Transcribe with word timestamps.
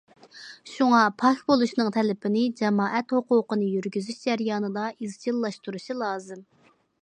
شۇڭا، 0.75 1.01
پاك 1.23 1.43
بولۇشنىڭ 1.51 1.91
تەلىپىنى 1.97 2.45
جامائەت 2.61 3.13
ھوقۇقىنى 3.17 3.69
يۈرگۈزۈش 3.75 4.19
جەريانىدا 4.25 4.87
ئىزچىللاشتۇرۇشى 4.95 5.99
لازىم. 6.05 6.43